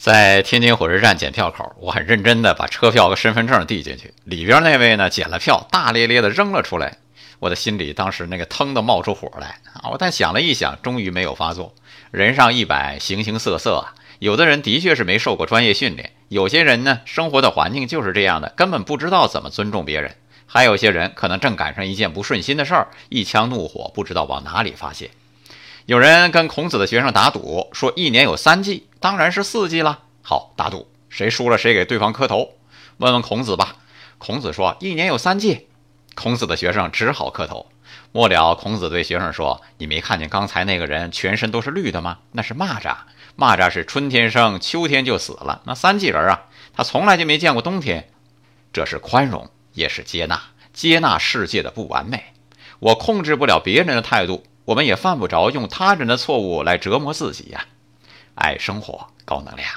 [0.00, 6.96] 在天津火车站检票口，我很认真地把车票和身份证递进去，里边那位呢，检了票，大咧咧地扔了出来。
[7.38, 9.90] 我的心里当时那个腾的冒出火来啊！
[9.90, 11.74] 我但想了一想，终于没有发作。
[12.12, 20.16] 人上一百，形形色色啊，有的人的确是没受过专业训练，有些人呢，生活的环境就是这样的，根本不知道怎么尊重别人。
[20.46, 25.10] 还有些人可能正赶上一件不顺心的事儿，一腔怒火不知道往哪里发泄。
[25.84, 30.04] 有人跟孔子的学生打赌，说一年有三季，当然是四季了。
[30.22, 32.54] 好，打赌，谁输了谁给对方磕头。
[32.98, 33.76] 问问孔子吧。
[34.18, 35.68] 孔子说一年有三季。
[36.14, 37.70] 孔子的学生只好磕头。
[38.12, 42.18] 末了，孔子对学生说：“你没看见刚才那个人全身都是绿的吗？
[42.32, 42.94] 那是蚂蚱。
[43.38, 45.62] 蚂蚱是春天生，秋天就死了。
[45.64, 46.42] 那三季人啊，
[46.74, 48.10] 他从来就没见过冬天。
[48.72, 50.40] 这是宽容，也是接纳，
[50.74, 52.34] 接纳世界的不完美。
[52.78, 57.64] 我控制不了别人的态度。”我们也犯不着用他人的错误来折磨自己呀！
[58.40, 59.68] 爱生活，高能量。